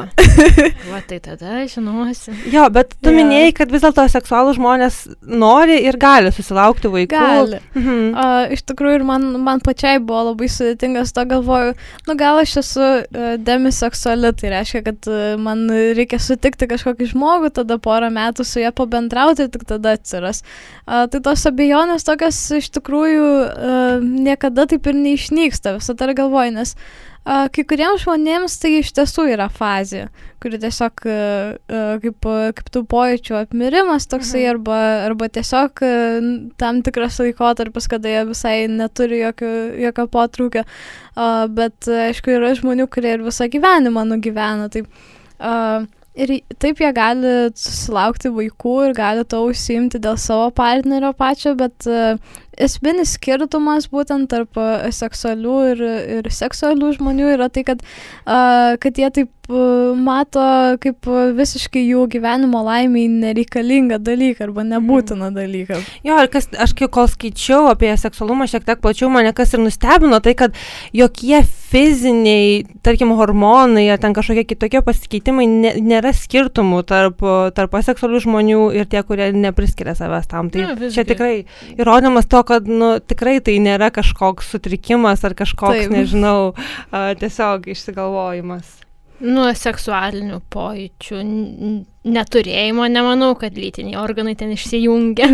[0.90, 2.34] va tai tada žinosi.
[2.54, 3.16] jo, bet tu Jo.
[3.18, 7.10] minėjai, kad vis dėlto seksualų žmonės nori ir gali susilaukti vaikų.
[7.20, 7.60] gali.
[7.76, 7.98] Mhm.
[8.14, 11.76] Uh, iš tikrųjų ir man, man pačiai buvo labai sudėtingas, to galvoju,
[12.08, 15.66] nu gal aš esu uh, demiseksuali, tai reiškia, kad uh, man
[15.98, 20.44] reikia sutikti kažkokį žmogų, tada porą metų su juo pabendrauti ir tik tada atsiras.
[20.86, 26.74] Uh, tai tos abejonės tokios iš tikrųjų uh, niekada taip ir neišnyksta, visada galvoju, nes
[26.76, 30.08] uh, kai kuriems žmonėms tai iš tiesų yra fazė,
[30.42, 32.28] kuri tiesiog kaip,
[32.58, 34.50] kaip tų pojūčių apmirimas toksai Mhm.
[34.56, 35.84] arba, arba tiesiog
[36.58, 40.64] tam tikras laikotarpis, kada jie visai neturi jokio, jokio potraukio.
[41.20, 44.70] Uh, bet aišku, yra žmonių, kurie ir visą gyvenimą nugyvena.
[44.72, 44.86] Tai,
[45.40, 45.86] uh,
[46.20, 51.88] ir taip jie gali susilaukti vaikų ir gali to užsiimti dėl savo partnerio pačio, bet
[52.60, 54.60] esminis skirtumas būtent tarp
[54.94, 55.84] seksualių ir,
[56.20, 57.84] ir seksualių žmonių yra tai, kad,
[58.26, 60.44] uh, kad jie taip uh, mato
[60.84, 65.80] kaip visiškai jų gyvenimo laimiai nereikalingą dalyką arba nebūtiną dalyką.
[66.06, 70.22] Jo, ir kas, aš kol skaičiau apie seksualumą šiek tiek plačiau, mane kas ir nustebino,
[70.24, 70.58] tai kad
[70.96, 77.22] jokie fiziniai, tarkim, hormonai ar ten kažkokie kitokie pasikeitimai ne, nėra skirtumų tarp,
[77.56, 80.50] tarp aseksualių žmonių ir tie, kurie nepriskiria savęs tam.
[80.54, 81.46] Tai Nu, čia tikrai
[81.78, 85.94] įrodymas to, kad nu, tikrai tai nėra kažkoks sutrikimas ar kažkoks, Taip.
[85.94, 86.52] nežinau,
[86.90, 88.76] a, tiesiog išsigalvojimas.
[89.20, 91.18] Nuo seksualinių pojūčių
[92.08, 95.28] neturėjimo nemanau, kad lytiniai organai ten išsijungia.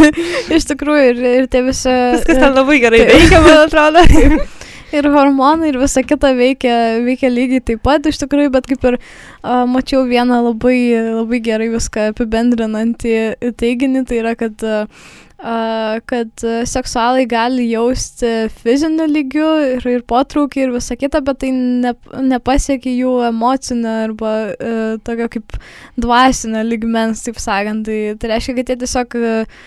[0.58, 1.92] Iš tikrųjų, ir, ir tie visi...
[2.16, 3.14] Viskas ten labai gerai taip.
[3.14, 4.02] veikia, man atrodo.
[4.98, 8.98] ir hormonai, ir visa kita veikia, veikia lygiai taip pat iš tikrųjų, bet kaip ir
[8.98, 10.78] uh, mačiau vieną labai,
[11.20, 13.16] labai gerai viską apibendrinantį
[13.60, 15.06] teiginį, tai yra, kad uh,
[15.38, 21.92] kad seksualai gali jausti fiziniu lygiu ir, ir potraukį ir visą kitą, bet tai ne,
[22.26, 25.58] nepasiekia jų emocinio arba uh, tokio kaip
[26.00, 27.86] dvasinio lygmens, taip sakant.
[27.86, 29.60] Tai, tai reiškia, kad jie tiesiog uh,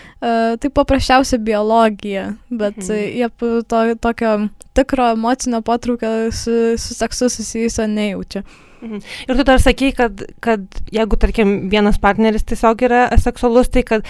[0.60, 3.22] tai paprasčiausia biologija, bet mhm.
[3.22, 4.36] jie to, tokio
[4.76, 8.44] tikro emocinio potraukio su, su seksu susijusio nejaučia.
[8.82, 9.02] Mhm.
[9.28, 14.08] Ir tu dar sakai, kad, kad jeigu, tarkim, vienas partneris tiesiog yra seksualus, tai kad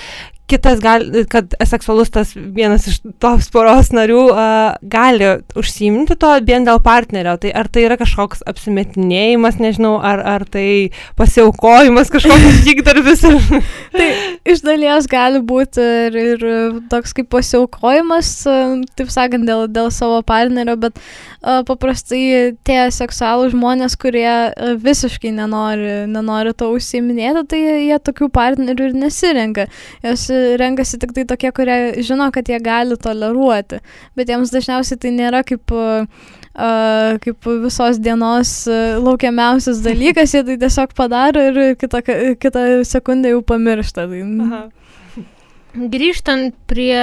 [0.51, 6.65] kitas gali, kad seksualus tas vienas iš tos poros narių uh, gali užsiimti to vien
[6.67, 7.37] dėl partnerio.
[7.41, 13.23] Tai ar tai yra kažkoks apsimetinėjimas, nežinau, ar, ar tai pasiaukojimas kažkoks žygdarbis?
[13.95, 14.09] tai
[14.51, 16.45] iš dalies gali būti ir, ir
[16.91, 18.33] toks kaip pasiaukojimas,
[18.99, 24.27] taip sakant, dėl, dėl savo partnerio, bet uh, paprastai tie seksualų žmonės, kurie
[24.61, 29.67] visiškai nenori, nenori to užsiiminėti, tai jie tokių partnerių ir nesirenka.
[30.05, 30.27] Jos
[30.61, 33.81] renkasi tik tai tokie, kurie žino, kad jie gali toleruoti.
[34.17, 36.05] Bet jiems dažniausiai tai nėra kaip, uh,
[37.23, 38.53] kaip visos dienos
[39.01, 42.03] laukiamiausias dalykas, jie tai tiesiog padaro ir kitą,
[42.41, 44.05] kitą sekundę jau pamiršta.
[44.11, 44.21] Tai...
[44.47, 44.63] Aha.
[45.71, 46.99] Grįžtant prie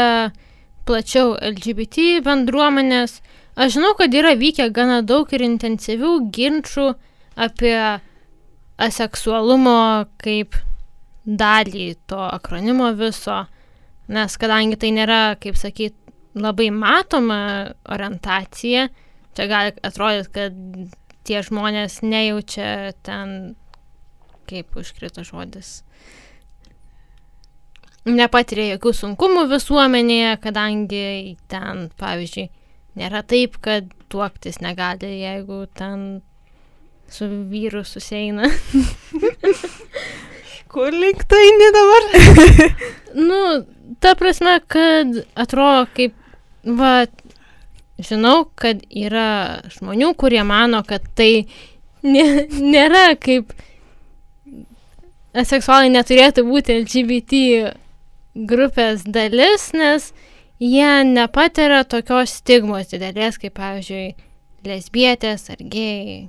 [0.89, 3.19] plačiau LGBT bendruomenės,
[3.57, 6.89] aš žinau, kad yra vykę gana daug ir intensyvių ginčių
[7.39, 7.77] apie
[8.79, 9.79] aseksualumo
[10.23, 10.59] kaip
[11.29, 13.43] dalį to akronimo viso,
[14.09, 15.97] nes kadangi tai nėra, kaip sakyt,
[16.39, 17.41] labai matoma
[17.91, 18.89] orientacija,
[19.37, 20.57] čia gali atrodyti, kad
[21.29, 23.55] tie žmonės nejaučia ten,
[24.49, 25.83] kaip užkrito žodis,
[28.09, 32.49] nepatiria jokių sunkumų visuomenėje, kadangi ten, pavyzdžiui,
[32.99, 36.23] nėra taip, kad tuoktis negali, jeigu ten
[37.11, 38.51] su vyru susieina.
[40.73, 42.03] Kur link tu eini dabar?
[43.29, 43.65] nu,
[44.01, 46.15] ta prasme, kad atrodo kaip,
[46.79, 47.07] va,
[47.99, 51.49] žinau, kad yra žmonių, kurie mano, kad tai
[52.05, 53.55] nė, nėra kaip
[55.33, 57.43] seksualiai neturėtų būti LGBT
[58.49, 60.13] grupės dalis, nes
[60.61, 64.09] jie nepatiria tokios stigmos didelės, kaip, pavyzdžiui,
[64.69, 66.27] lesbietės ar gėjai.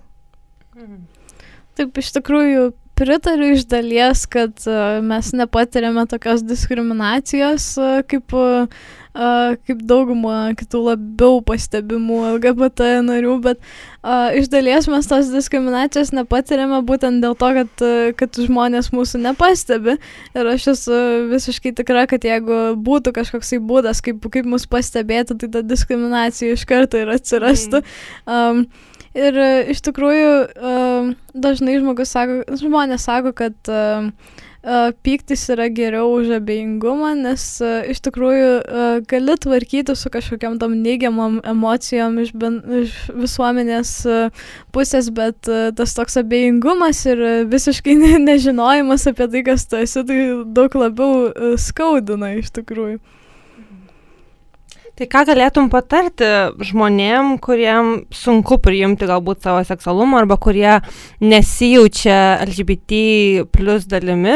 [1.80, 8.68] Taip, iš tikrųjų, pritariu iš dalies, kad uh, mes nepatiriame tokios diskriminacijos uh, kaip, uh,
[9.64, 13.64] kaip dauguma kitų labiau pastebimų LGBT narių, bet
[14.38, 17.84] iš dalies mes tos diskriminacijos nepatiriame būtent dėl to, kad,
[18.20, 19.98] kad žmonės mūsų nepastebi.
[20.38, 21.00] Ir aš esu
[21.34, 26.64] visiškai tikra, kad jeigu būtų kažkoksai būdas, kaip, kaip mus pastebėti, tai ta diskriminacija iš
[26.70, 27.84] karto ir atsirastų.
[28.30, 28.64] Mm.
[28.70, 30.76] Um, Ir e, iš tikrųjų e,
[31.36, 34.12] dažnai žmogus sako, žmonės sako, kad uh,
[35.04, 38.50] pyktis yra geriau už abejingumą, nes iš tikrųjų
[39.08, 43.94] gali tvarkyti su kažkokiam tom neigiamam emocijom iš, ben, iš visuomenės
[44.76, 50.20] pusės, bet tas toks abejingumas ir visiškai ne, nežinojimas apie tai, kas tu esi, tai
[50.44, 53.00] daug labiau skaudina iš tikrųjų.
[55.00, 56.28] Tai ką galėtum patarti
[56.68, 60.74] žmonėm, kuriem sunku priimti galbūt savo seksualumą arba kurie
[61.24, 63.00] nesijaučia LGBT
[63.48, 64.34] plus dalimi?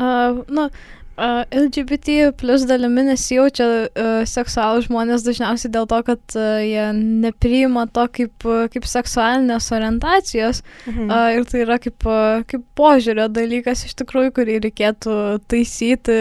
[0.00, 0.70] Uh, nu,
[1.14, 7.84] Uh, LGBT plus dalimi nesijaučia uh, seksualų žmonės dažniausiai dėl to, kad uh, jie nepriima
[7.94, 10.64] to kaip, kaip seksualinės orientacijos.
[10.88, 11.06] Mhm.
[11.06, 12.08] Uh, ir tai yra kaip,
[12.50, 16.20] kaip požiūrio dalykas iš tikrųjų, kurį reikėtų taisyti,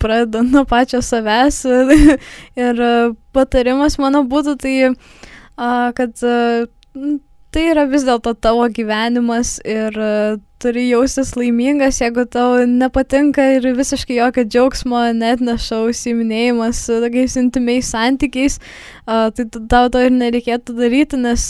[0.00, 1.60] pradedant nuo pačio savęs.
[2.64, 6.64] ir uh, patarimas mano būtų tai, uh, kad uh,
[7.52, 13.68] tai yra vis dėlto tavo gyvenimas ir uh, turi jaustis laimingas, jeigu tau nepatinka ir
[13.78, 18.58] visiškai jokio džiaugsmo net neša užsiminėjimas tokiais intimiais santykiais,
[19.06, 21.46] tai tau to ir nereikėtų daryti, nes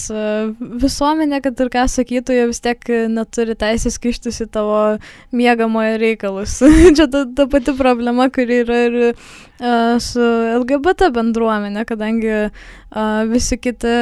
[0.85, 4.81] visuomenė, kad ir ką sakytų, jie vis tiek neturi teisės kištis į tavo
[5.37, 6.61] mėgamojo reikalus.
[6.97, 9.01] Čia ta, ta pati problema, kuri yra ir
[10.01, 10.25] su
[10.57, 12.49] LGBT bendruomenė, kadangi
[13.31, 13.93] visi kiti,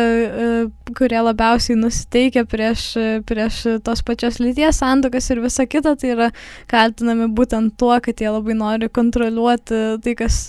[0.96, 2.84] kurie labiausiai nusiteikia prieš,
[3.28, 6.28] prieš tos pačios lyties santykius, santokas ir visa kita, tai yra
[6.70, 10.40] kaltinami būtent tuo, kad jie labai nori kontroliuoti tai, kas,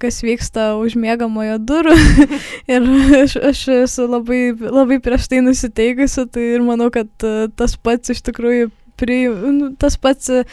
[0.00, 1.96] kas vyksta už mėgamojo durų.
[2.72, 2.88] ir
[3.22, 7.10] aš, aš esu labai, labai prieš tai nusiteikusi, tai ir manau, kad
[7.56, 10.46] tas pats iš tikrųjų pri, nu, tas pats uh,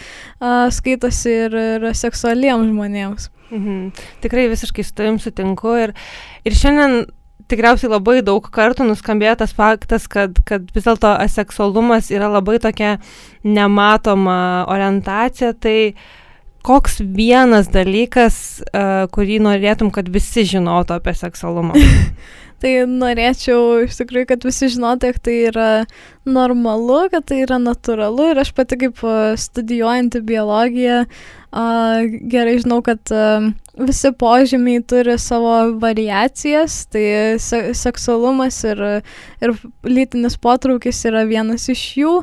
[0.73, 3.29] skaitosi ir, ir seksualiems žmonėms.
[3.53, 3.91] Mhm.
[4.23, 5.93] Tikrai visiškai su tavim sutinku ir,
[6.43, 7.05] ir šiandien
[7.51, 12.97] tikriausiai labai daug kartų nuskambėjo tas faktas, kad, kad vis dėlto aseksualumas yra labai tokia
[13.43, 15.93] nematoma orientacija, tai
[16.63, 18.37] koks vienas dalykas,
[18.71, 21.75] uh, kurį norėtum, kad visi žinotų apie seksualumą?
[22.63, 25.69] Tai norėčiau iš tikrųjų, kad visi žinotų, jog tai yra
[26.23, 29.01] normalu, kad tai yra natūralu ir aš pati kaip
[29.43, 31.01] studijuojanti biologiją
[31.53, 33.11] gerai žinau, kad
[33.77, 38.81] visi požymiai turi savo variacijas, tai se seksualumas ir,
[39.41, 39.53] ir
[39.83, 42.15] lytinis potraukis yra vienas iš jų.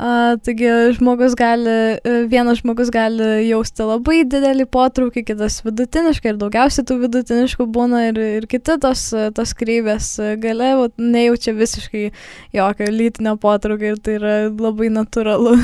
[0.00, 6.38] A, taigi žmogus gali, e, vienas žmogus gali jausti labai didelį potraukį, kitas vidutiniškai ir
[6.40, 9.02] daugiausiai tų vidutiniškų būna ir, ir kiti tos,
[9.36, 12.06] tos kreivės gale vat, nejaučia visiškai
[12.56, 15.58] jokio lytinio potraukio ir tai yra labai natūralu.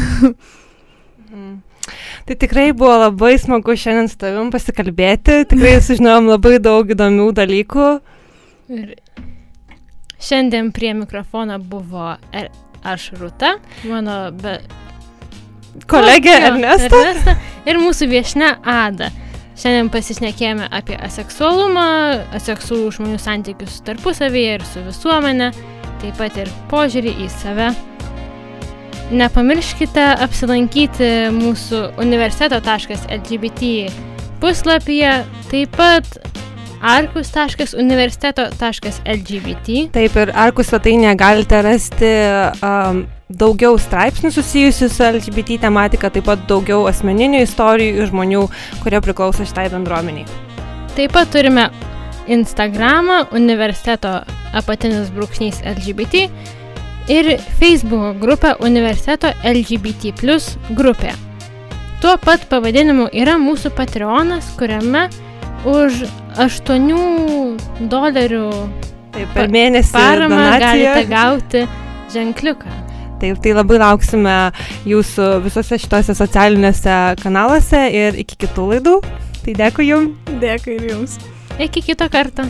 [1.33, 1.57] Mm.
[2.27, 7.89] Tai tikrai buvo labai smagu šiandien su tavim pasikalbėti, tikrai sužinojom labai daug įdomių dalykų.
[8.77, 8.95] Ir
[10.23, 12.51] šiandien prie mikrofono buvo er,
[12.85, 13.57] aš Rūta,
[13.89, 14.59] mano be...
[15.91, 16.89] Kolegė Jo, Ernesta.
[16.97, 17.37] Ernesta
[17.69, 19.11] ir mūsų viešne Ada.
[19.57, 21.87] Šiandien pasišnekėjome apie aseksualumą,
[22.37, 25.51] aseksualų žmonių santykius tarpusavyje ir su visuomenė,
[26.03, 27.71] taip pat ir požiūrį į save.
[29.17, 33.71] Nepamirškite apsilankyti mūsų universiteto.lgbt
[34.43, 35.13] puslapyje,
[35.49, 36.36] taip pat
[36.83, 39.69] arkus.universiteto.lgbt.
[39.95, 42.13] Taip ir Arkų svetainėje galite rasti
[42.61, 48.43] um, daugiau straipsnių susijusių su LGBT tematika, taip pat daugiau asmeninių istorijų ir žmonių,
[48.85, 50.27] kurie priklauso šitai bendruomeniai.
[50.97, 51.65] Taip pat turime
[52.27, 54.13] Instagramą universiteto
[54.57, 56.15] apatinis brūkšnys LGBT
[57.13, 61.13] ir Facebook grupę universiteto LGBT plus grupė.
[62.03, 65.07] Tuo pat pavadinimu yra mūsų Patreonas, kuriame
[65.65, 66.03] už
[66.37, 68.49] 8 dolerių
[69.17, 70.93] Taip, per mėnesį paramą donaciją.
[70.93, 71.63] galite gauti
[72.13, 72.75] ženkliuką.
[73.21, 74.35] Taip, tai labai lauksime
[74.85, 78.99] jūsų visose šitose socialiniuose kanaluose ir iki kitų laidų.
[79.47, 80.37] Tai dėkui jums.
[80.43, 81.19] Dėkui ir jums.
[81.57, 82.45] Iki kito karto.